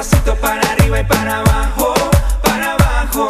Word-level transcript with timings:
despacito 0.00 0.34
para 0.36 0.62
arriba 0.62 1.00
y 1.00 1.04
para 1.04 1.40
abajo, 1.40 1.92
para 2.42 2.72
abajo. 2.72 3.28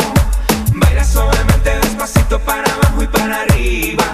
Baila 0.75 1.05
suavemente 1.05 1.71
despacito 1.81 2.39
para 2.39 2.73
abajo 2.73 3.03
y 3.03 3.07
para 3.09 3.41
arriba. 3.41 4.10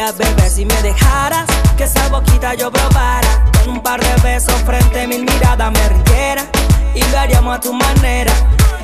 fuera, 0.00 0.12
bebé, 0.12 0.50
si 0.50 0.64
me 0.64 0.82
dejaras 0.82 1.46
que 1.76 1.84
esa 1.84 2.08
boquita 2.08 2.54
yo 2.54 2.70
probara. 2.70 3.44
Con 3.64 3.74
un 3.74 3.82
par 3.82 4.00
de 4.00 4.14
besos 4.22 4.54
frente 4.64 5.02
a 5.02 5.06
mi 5.06 5.18
mirada 5.18 5.70
me 5.70 5.88
rindiera 5.88 6.44
y 6.94 7.02
lo 7.10 7.18
haríamos 7.18 7.56
a 7.56 7.60
tu 7.60 7.72
manera 7.72 8.32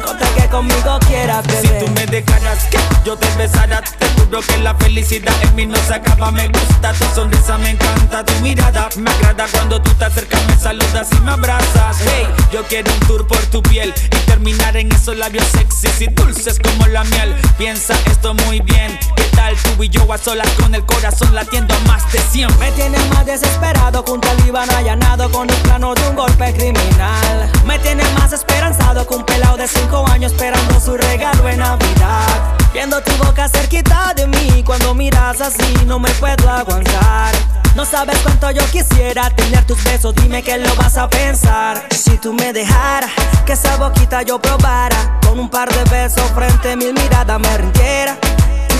no 0.00 0.16
que 0.34 0.48
conmigo 0.48 0.98
quieras, 1.06 1.46
bebé. 1.46 1.80
Si 1.80 1.84
tú 1.84 1.90
me 1.92 2.06
dejaras 2.06 2.64
que 2.70 2.78
yo 3.04 3.16
te 3.16 3.28
besara, 3.36 3.82
te 3.82 4.08
juro 4.10 4.40
que 4.40 4.58
la 4.58 4.74
felicidad 4.74 5.34
en 5.42 5.54
mí 5.54 5.66
no 5.66 5.76
se 5.76 5.94
acaba. 5.94 6.30
Me 6.30 6.48
gusta 6.48 6.92
tu 6.92 7.04
sonrisa, 7.14 7.58
me 7.58 7.70
encanta 7.70 8.24
tu 8.24 8.34
mirada. 8.40 8.88
Me 8.96 9.10
agrada 9.10 9.46
cuando 9.50 9.80
tú 9.80 9.90
te 9.94 10.04
acercas, 10.04 10.40
me 10.46 10.56
saludas 10.58 11.08
y 11.12 11.20
me 11.20 11.32
abrazas. 11.32 11.98
Hey, 12.00 12.26
yo 12.52 12.64
quiero 12.64 12.92
un 12.92 13.00
tour 13.00 13.26
por 13.26 13.42
tu 13.46 13.62
piel 13.62 13.92
y 14.06 14.16
terminar 14.26 14.76
en 14.76 14.92
esos 14.92 15.16
labios 15.16 15.46
sexys 15.46 16.00
y 16.00 16.06
dulces 16.08 16.58
como 16.60 16.86
la 16.86 17.04
miel. 17.04 17.34
Piensa 17.58 17.94
esto 18.10 18.34
muy 18.34 18.60
bien. 18.60 18.98
¿Qué 19.16 19.24
tal 19.34 19.56
tú 19.56 19.82
y 19.82 19.88
yo 19.88 20.10
a 20.12 20.18
solas 20.18 20.48
con 20.60 20.74
el 20.74 20.84
corazón 20.84 21.34
latiendo 21.34 21.74
más 21.86 22.10
de 22.12 22.18
100? 22.18 22.58
Me 22.58 22.70
tienes 22.72 23.04
más 23.10 23.26
desesperado 23.26 24.02
junto 24.06 24.28
al 24.30 24.46
Iván 24.46 24.70
allanado 24.70 25.30
con 25.30 25.50
un 25.50 25.62
plano 25.62 25.94
de 25.94 26.08
un 26.08 26.16
golpe 26.16 26.52
criminal. 26.54 27.50
Me 27.64 27.78
tienes 27.78 28.10
más 28.14 28.32
esperanzado 28.32 29.06
que 29.06 29.14
un 29.14 29.24
pelado 29.24 29.56
de 29.56 29.68
su 29.68 29.85
5 29.88 30.04
años 30.10 30.32
esperando 30.32 30.80
su 30.80 30.96
regalo 30.96 31.48
en 31.48 31.60
Navidad. 31.60 32.26
Viendo 32.72 33.00
tu 33.02 33.12
boca 33.24 33.48
cerquita 33.48 34.12
de 34.16 34.26
mí, 34.26 34.64
cuando 34.64 34.94
miras 34.94 35.40
así 35.40 35.76
no 35.86 36.00
me 36.00 36.10
puedo 36.14 36.50
aguantar. 36.50 37.32
No 37.76 37.84
sabes 37.84 38.18
cuánto 38.24 38.50
yo 38.50 38.64
quisiera 38.72 39.30
tener 39.30 39.64
tus 39.64 39.82
besos, 39.84 40.12
dime 40.16 40.42
que 40.42 40.58
lo 40.58 40.74
vas 40.74 40.96
a 40.96 41.08
pensar. 41.08 41.86
Si 41.94 42.18
tú 42.18 42.32
me 42.32 42.52
dejaras, 42.52 43.12
que 43.44 43.52
esa 43.52 43.76
boquita 43.76 44.22
yo 44.22 44.40
probara, 44.40 45.20
con 45.24 45.38
un 45.38 45.48
par 45.48 45.72
de 45.72 45.84
besos 45.88 46.28
frente 46.34 46.72
a 46.72 46.76
mil 46.76 46.92
miradas 46.92 47.38
me 47.38 47.56
rindiera. 47.56 48.16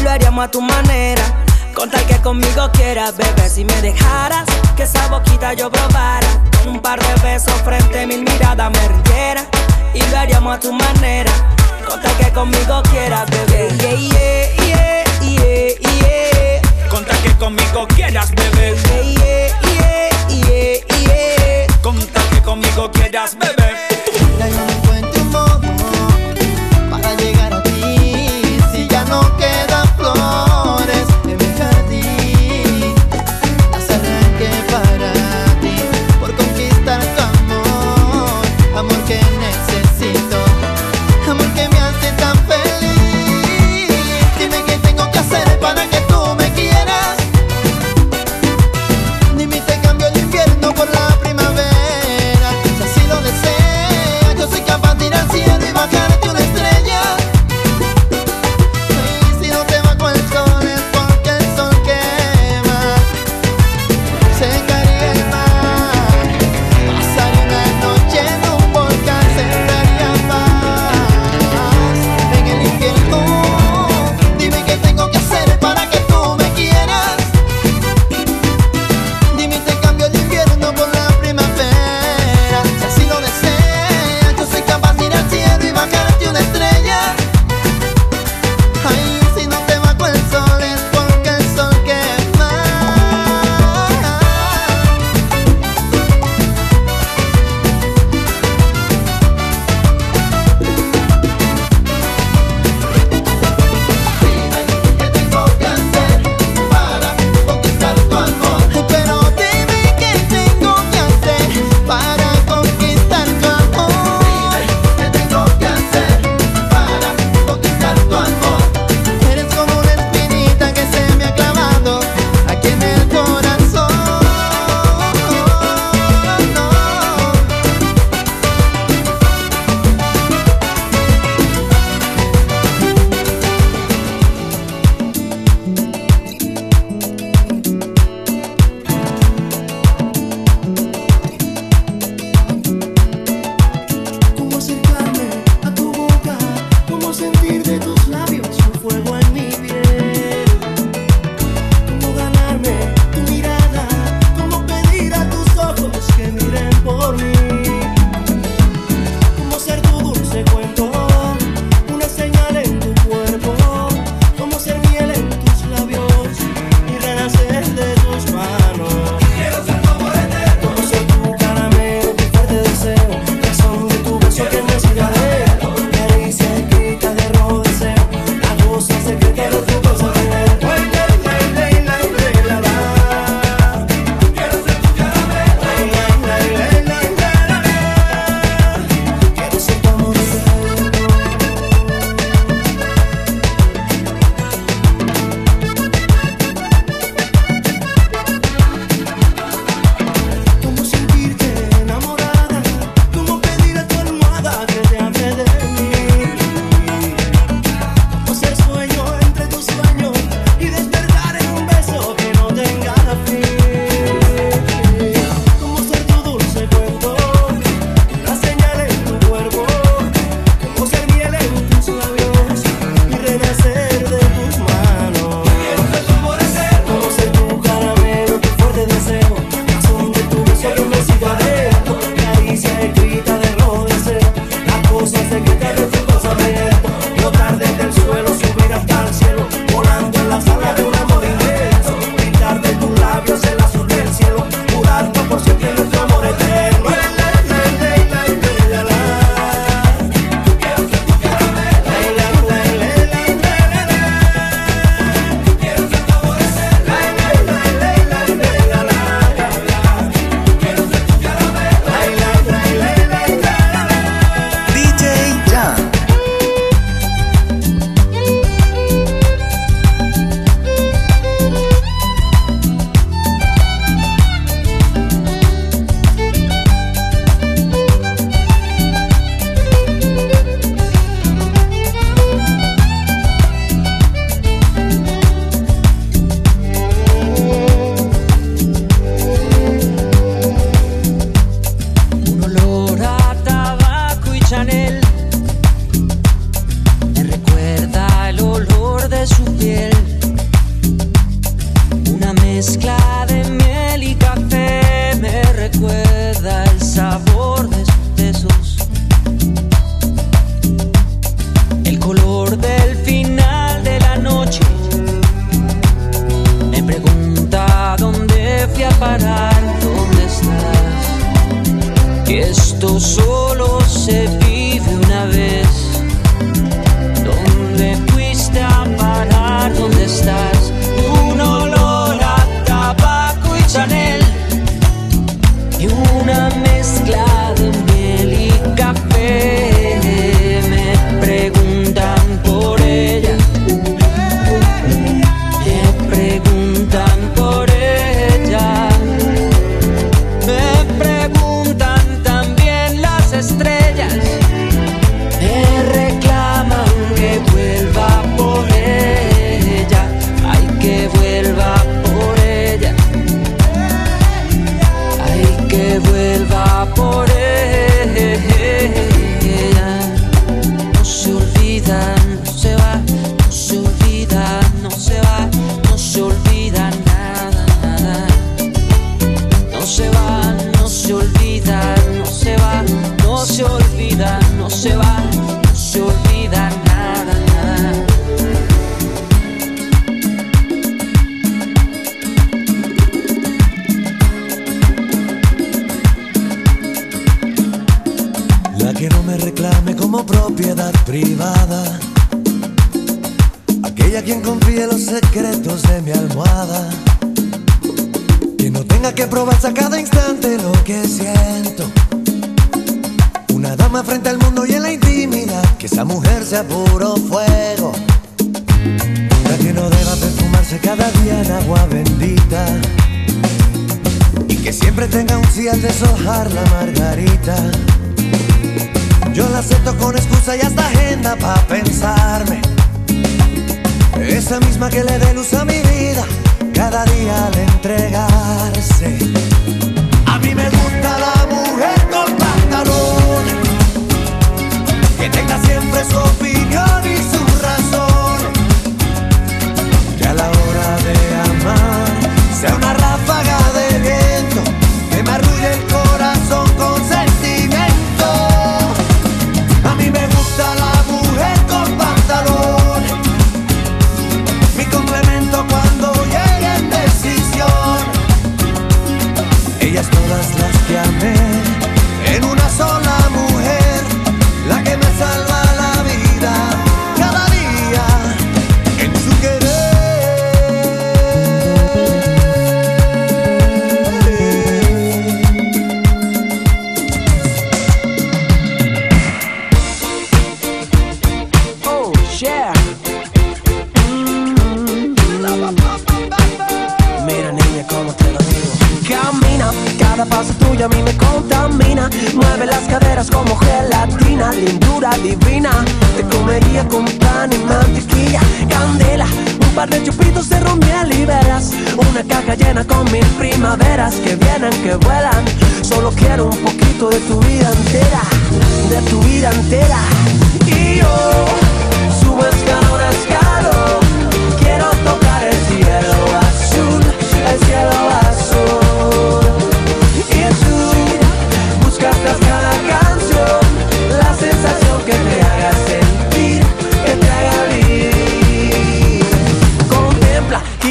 Y 0.01 0.03
lo 0.03 0.11
haríamos 0.11 0.45
a 0.45 0.51
tu 0.51 0.61
manera. 0.61 1.23
Con 1.73 1.89
tal 1.89 2.05
que 2.07 2.17
conmigo 2.17 2.69
quieras, 2.73 3.17
bebé, 3.17 3.51
si 3.51 3.63
me 3.63 3.83
dejaras 3.83 4.47
Que 4.79 4.85
esa 4.85 5.09
boquita 5.09 5.53
yo 5.53 5.71
probara 5.71 6.27
Con 6.57 6.69
un 6.69 6.81
par 6.81 6.99
de 6.99 7.23
besos 7.23 7.53
frente 7.67 8.01
a 8.01 8.07
mil 8.07 8.25
miradas 8.25 8.71
me 8.71 8.89
rindiera 8.89 9.47
Y 9.97 10.11
lo 10.11 10.19
haríamos 10.19 10.57
a 10.57 10.61
tu 10.61 10.73
manera 10.73 11.33
Con 11.89 12.01
tal 12.03 12.17
que 12.19 12.31
conmigo 12.31 12.83
quieras, 12.91 13.25
bebé 13.31 13.69
Yeah, 13.81 14.05
yeah, 14.67 15.05
yeah, 15.23 15.75
yeah, 16.01 16.89
Con 16.91 17.05
tal 17.05 17.19
que 17.23 17.33
conmigo 17.37 17.87
quieras, 17.89 18.31
bebé. 18.35 18.75
yeah, 19.15 19.49
yeah, 19.73 20.11
yeah, 20.29 21.67
yeah. 21.67 21.67
Con 21.83 21.97
tal 21.99 22.29
que 22.29 22.43
conmigo 22.43 22.91
quieras, 22.93 23.37
bebé. 23.39 24.66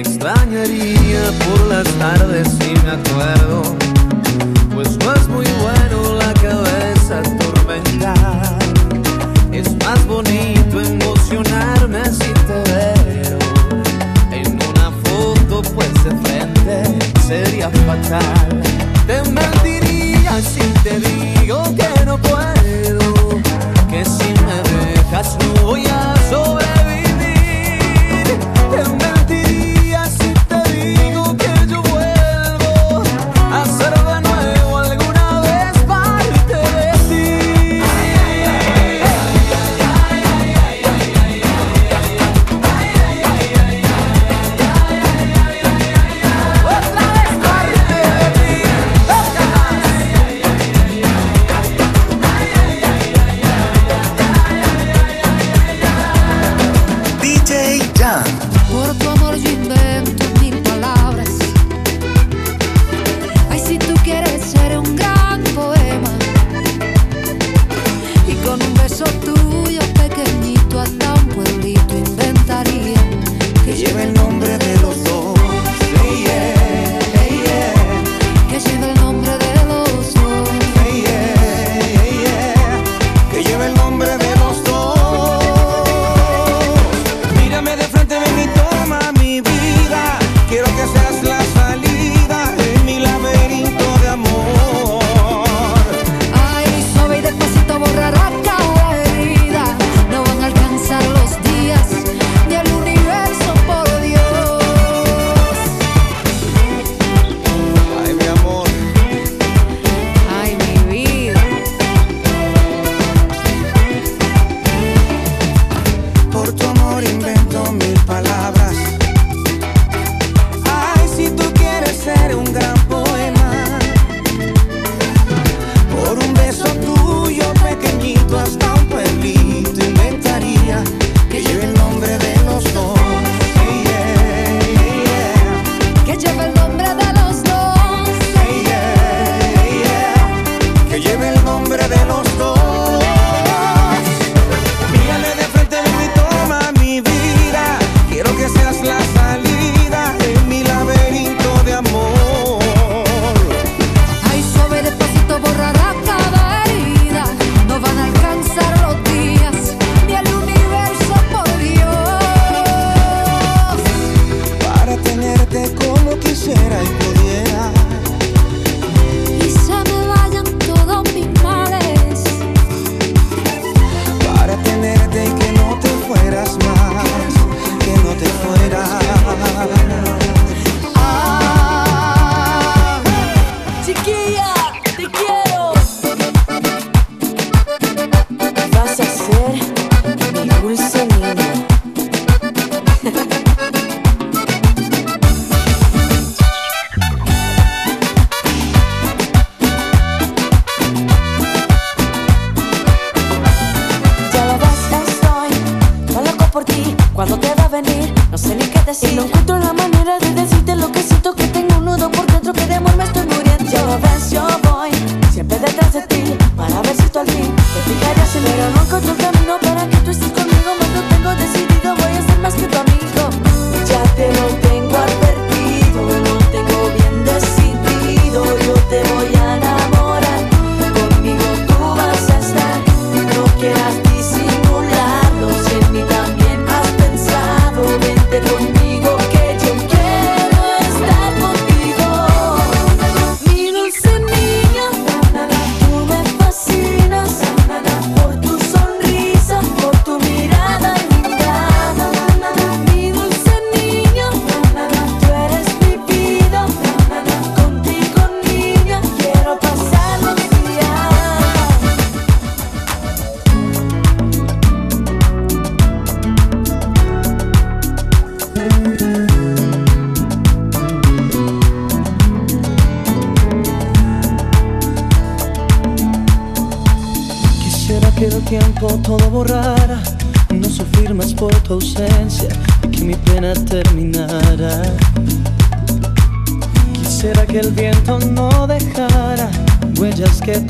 Extrañaría 0.00 1.20
por 1.44 1.66
las 1.66 1.84
tardes 1.98 2.48
si 2.58 2.70
me 2.86 2.92
acuerdo, 2.92 3.76
pues 4.72 4.96
no 4.96 5.12
es 5.12 5.28
muy 5.28 5.44
bueno 5.60 6.14
la 6.14 6.32
cabeza 6.40 7.18
atormentar. 7.18 8.58
Es 9.52 9.68
más 9.84 10.06
bonito 10.06 10.80
emocionarme 10.80 12.02
si 12.06 12.32
te 12.32 12.72
veo 12.72 13.38
en 14.32 14.54
una 14.70 14.90
foto, 15.04 15.60
pues 15.74 15.92
de 16.02 16.16
frente 16.22 16.98
sería 17.28 17.68
fatal. 17.68 18.62
Te 19.06 19.22
mentiría 19.30 20.40
si 20.40 20.62
te 20.82 20.98
digo 20.98 21.62
que 21.76 22.06
no 22.06 22.16
puedo, 22.16 23.38
que 23.90 24.02
si 24.06 24.32
me 24.46 24.94
dejas 24.96 25.36
no 25.40 25.66
voy 25.66 25.84
a 25.88 26.19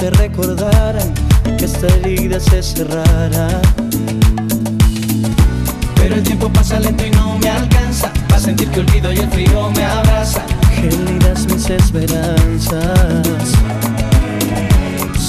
te 0.01 0.09
recordara, 0.13 1.03
que 1.59 1.67
esta 1.67 1.87
herida 1.87 2.41
se 2.41 2.63
cerrara. 2.63 3.61
Pero 5.95 6.15
el 6.15 6.23
tiempo 6.23 6.49
pasa 6.49 6.81
lento 6.81 7.05
y 7.05 7.11
no 7.11 7.39
me 7.39 7.51
alcanza, 7.51 8.11
va 8.33 8.37
a 8.37 8.41
sentir 8.41 8.71
que 8.71 8.81
olvido 8.81 9.13
y 9.13 9.19
el 9.19 9.31
frío 9.31 9.71
me 9.77 9.85
abraza. 9.85 10.43
Gélidas 10.75 11.47
mis 11.53 11.69
esperanzas. 11.69 13.53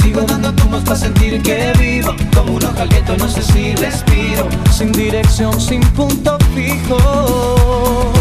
Sigo 0.02 0.22
dando 0.22 0.54
tumbos 0.54 0.84
para 0.84 0.96
sentir 0.96 1.42
que 1.42 1.74
vivo, 1.78 2.16
como 2.34 2.54
un 2.54 2.64
ojo 2.64 2.80
al 2.80 3.18
no 3.18 3.28
sé 3.28 3.42
si 3.42 3.76
respiro, 3.76 4.48
sin 4.72 4.94
dirección, 4.94 5.60
sin 5.60 5.82
punto 5.82 6.38
fijo. 6.56 8.14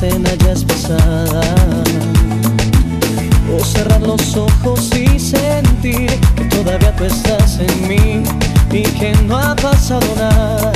cena 0.00 0.34
ya 0.44 0.52
es 0.52 0.62
pesada. 0.62 1.40
O 3.54 3.64
cerrar 3.64 4.02
los 4.02 4.36
ojos 4.36 4.90
y 4.94 5.18
sentir 5.18 6.10
que 6.36 6.44
todavía 6.44 6.94
tú 6.96 7.04
estás 7.04 7.58
en 7.60 7.88
mí 7.88 8.22
y 8.70 8.82
que 8.82 9.14
no 9.26 9.38
ha 9.38 9.56
pasado 9.56 10.06
nada. 10.18 10.72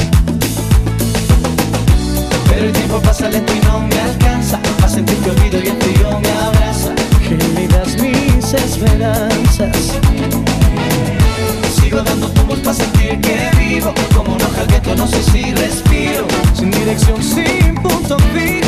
Pero 2.48 2.66
el 2.66 2.72
tiempo 2.72 2.98
pasa 3.00 3.28
lento 3.28 3.52
y 3.52 3.61
no 3.66 3.80
me 3.80 4.00
alcanza 4.00 4.59
a 4.83 4.88
sentir 4.88 5.16
que 5.18 5.30
olvido 5.30 5.59
y 5.59 5.68
el 5.68 5.76
frío 5.83 6.20
me 6.20 6.30
abraza. 6.30 6.92
Gélidas 7.28 7.96
mis 8.00 8.54
esperanzas. 8.54 9.76
Sigo 11.78 12.00
dando 12.02 12.28
tu 12.28 12.35
tumbos 12.40 12.59
para 12.61 12.74
sentir 12.74 13.20
que 13.20 13.50
vivo, 13.59 13.92
como 14.14 14.35
un 14.35 14.40
hoja 14.40 14.62
al 14.62 14.66
viento 14.68 14.96
no 14.96 15.06
sé 15.06 15.22
si 15.22 15.52
respiro. 15.52 16.26
Sin 16.54 16.70
dirección, 16.70 17.22
sin 17.22 17.74
punto 17.83 18.16
fijo. 18.33 18.60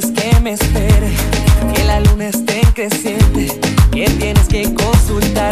que 0.00 0.40
me 0.40 0.52
espere, 0.52 1.10
que 1.74 1.84
la 1.84 2.00
luna 2.00 2.28
esté 2.28 2.62
creciente, 2.74 3.60
que 3.92 4.08
tienes 4.08 4.48
que 4.48 4.72
consultar 4.72 5.51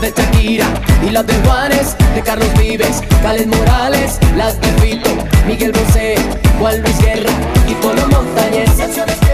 de 0.00 0.12
Shakira 0.16 0.66
y 1.06 1.10
las 1.10 1.26
de 1.26 1.34
Juárez, 1.44 1.96
de 2.14 2.22
Carlos 2.22 2.48
Vives, 2.58 3.02
Cales 3.22 3.46
Morales, 3.46 4.18
las 4.36 4.58
de 4.60 4.68
Fito, 4.80 5.10
Miguel 5.46 5.72
Bosé, 5.72 6.14
Juan 6.58 6.80
Luis 6.80 6.98
Guerra 7.00 7.30
y 7.68 7.74
Polo 7.74 8.06
Montañez. 8.08 9.29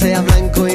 Sea 0.00 0.22
blanco 0.22 0.66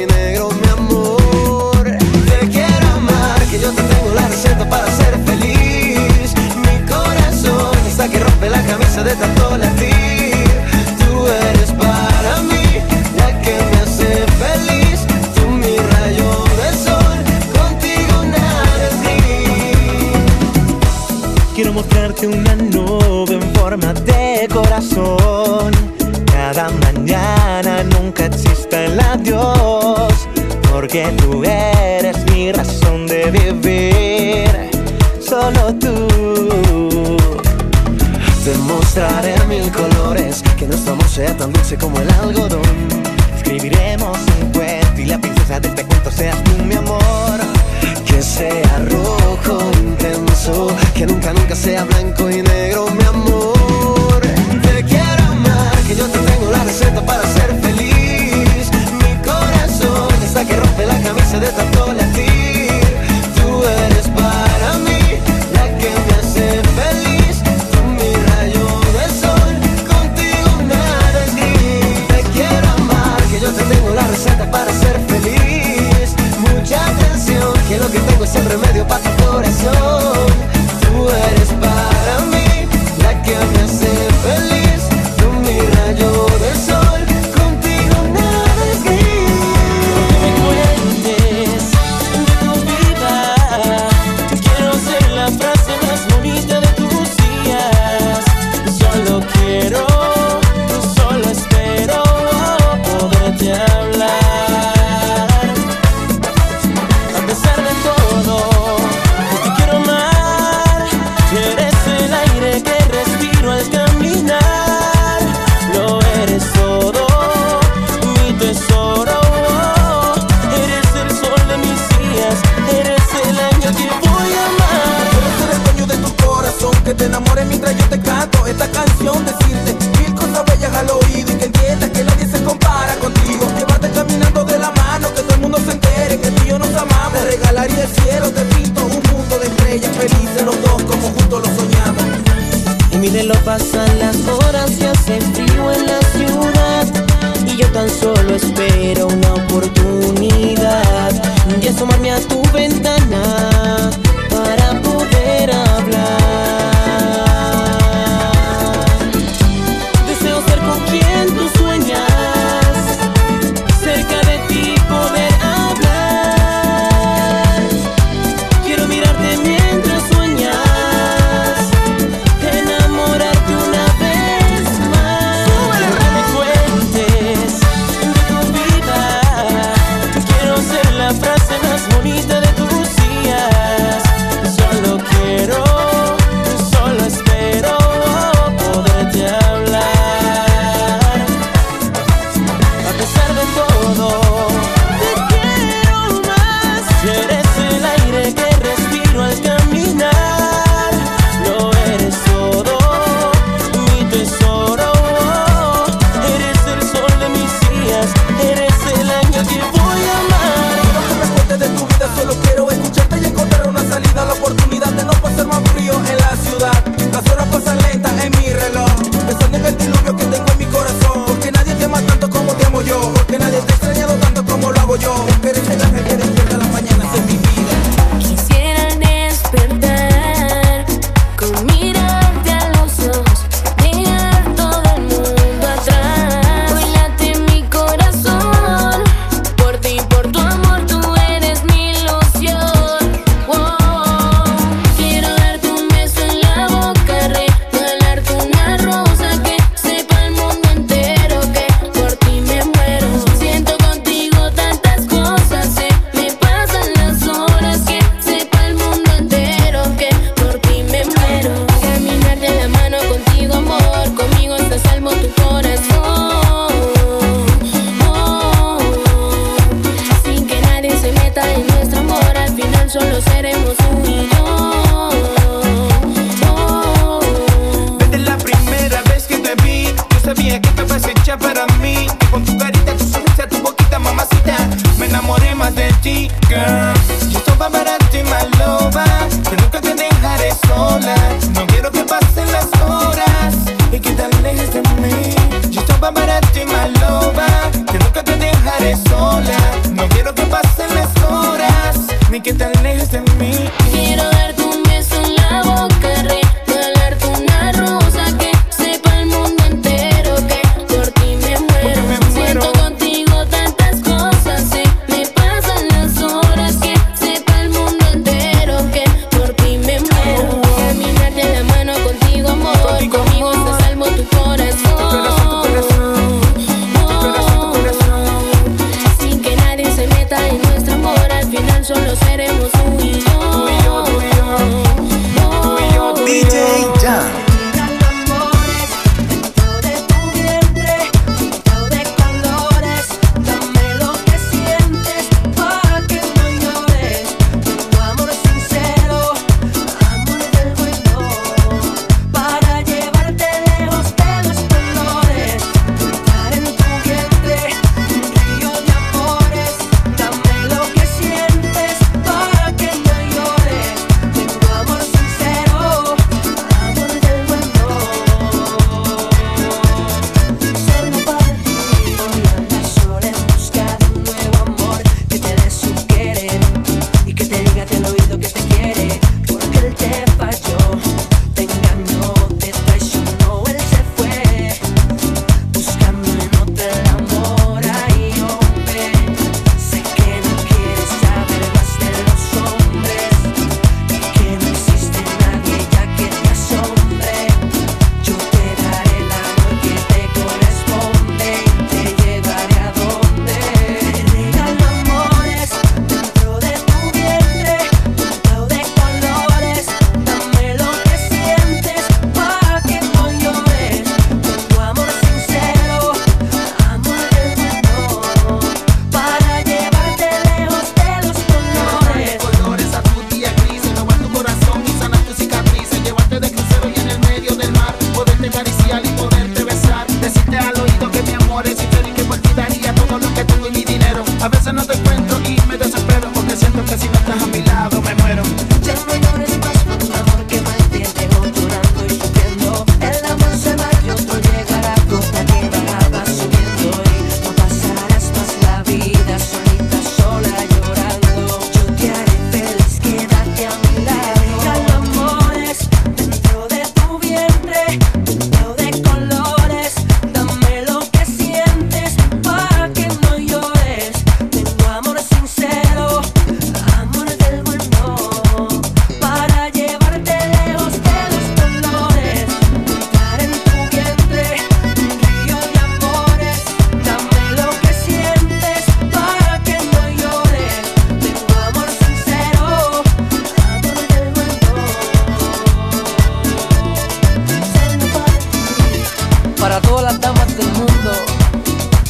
las 490.06 490.20
damas 490.20 490.56
del 490.56 490.68
mundo, 490.68 491.12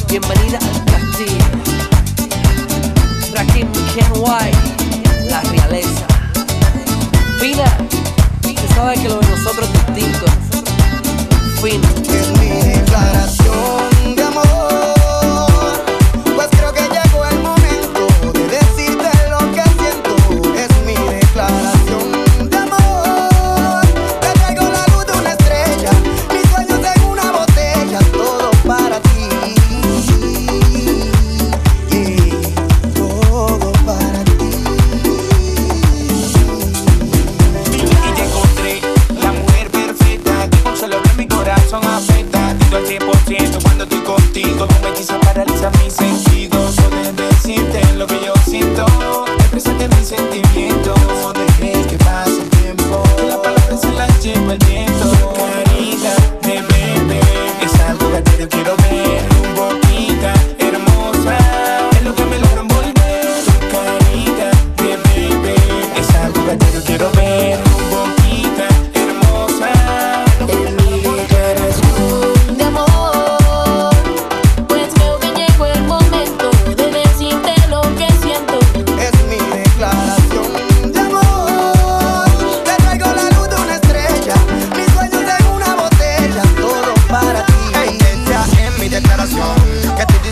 bienvenida 0.07 0.59
al 0.59 0.85
castillo. 0.85 1.45
Rakim 3.33 3.67
Ken 3.95 4.11
White, 4.17 5.25
la 5.31 5.41
realeza. 5.41 6.05
Fina, 7.39 7.75
tú 8.43 8.53
sabes 8.75 8.99
que 8.99 9.09
lo 9.09 9.19
de 9.19 9.27
nosotros 9.29 9.67
es 9.73 9.95
distinto. 9.95 10.25
Fin. 11.59 11.81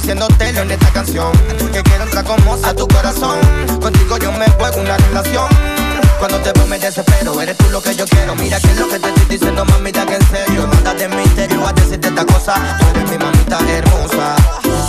Diciéndote 0.05 0.49
en 0.49 0.69
esta 0.69 0.93
canción. 0.93 1.31
Que 1.73 1.81
quiero 1.81 2.03
entrar 2.03 2.23
como 2.23 2.53
a 2.63 2.75
tu 2.75 2.87
corazón. 2.87 3.39
Contigo 3.81 4.19
yo 4.19 4.31
me 4.33 4.45
juego 4.51 4.81
una 4.81 4.95
relación. 4.97 5.47
Cuando 6.19 6.37
te 6.41 6.51
veo 6.51 6.67
me 6.67 6.77
desespero 6.77 7.41
Eres 7.41 7.57
tú 7.57 7.67
lo 7.71 7.81
que 7.81 7.95
yo 7.95 8.05
quiero. 8.05 8.35
Mira 8.35 8.59
que 8.59 8.67
es 8.67 8.79
lo 8.79 8.87
que 8.87 8.99
te 8.99 9.09
estoy 9.09 9.25
diciendo 9.25 9.65
Mamita 9.65 10.05
que 10.05 10.17
en 10.17 10.27
serio. 10.29 10.67
Manda 10.67 10.93
de 10.93 11.07
misterio 11.09 11.67
a 11.67 11.73
decirte 11.73 12.09
esta 12.09 12.23
cosa. 12.23 12.53
Tú 12.77 12.85
eres 12.91 13.09
mi 13.09 13.17
mamita 13.17 13.57
hermosa. 13.67 14.35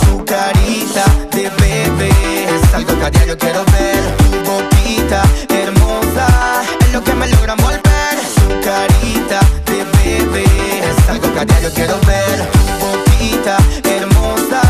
Su 0.05 0.23
carita 0.23 1.05
de 1.31 1.49
bebé 1.49 2.11
Es 2.43 2.73
algo 2.75 2.99
que 2.99 3.05
a 3.05 3.09
diario 3.09 3.37
quiero 3.39 3.65
ver. 3.65 4.17
Tu 4.17 4.51
boquita 4.51 5.23
hermosa 5.49 6.61
Es 6.79 6.93
lo 6.93 7.03
que 7.03 7.13
me 7.15 7.27
logra 7.29 7.55
volver. 7.55 8.19
Su 8.35 8.47
carita 8.63 9.39
de 9.65 9.83
bebé 9.97 10.43
Es 10.43 11.09
algo 11.09 11.33
que 11.33 11.39
a 11.39 11.45
diario 11.45 11.71
quiero 11.73 11.99
ver. 12.05 12.47
Tu 12.51 12.85
boquita 12.85 13.57
hermosa 13.83 14.66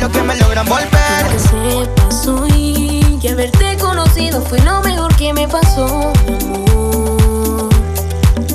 lo 0.00 0.10
que 0.10 0.22
me 0.22 0.34
logra 0.36 0.62
envolver. 0.62 1.26
Que 1.30 1.38
sepas 1.38 2.26
hoy 2.26 3.18
que 3.20 3.30
haberte 3.30 3.76
conocido 3.78 4.40
fue 4.40 4.58
lo 4.60 4.80
mejor 4.82 5.14
que 5.16 5.32
me 5.34 5.46
pasó, 5.46 6.12
mi 6.26 6.34
amor. 6.34 7.68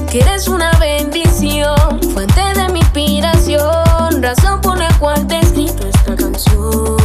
Que 0.09 0.21
eres 0.21 0.47
una 0.47 0.71
bendición, 0.79 2.01
fuente 2.13 2.41
de 2.55 2.69
mi 2.69 2.79
inspiración, 2.79 4.21
razón 4.21 4.61
por 4.61 4.77
la 4.77 4.89
cual 4.97 5.27
te 5.27 5.39
escrito 5.39 5.87
esta 5.87 6.15
canción. 6.15 7.04